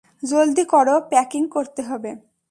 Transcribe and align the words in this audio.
জলদি 0.23 0.63
করো, 0.65 0.95
প্যাকিং 1.09 1.43
করতে 1.47 1.81
হবে। 1.81 2.11